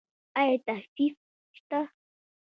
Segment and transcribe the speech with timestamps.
[0.39, 1.15] ایا تخفیف
[1.57, 1.79] شته؟